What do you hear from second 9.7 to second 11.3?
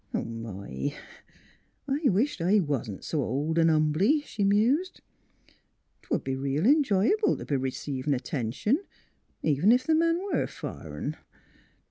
ef the man was fur'n."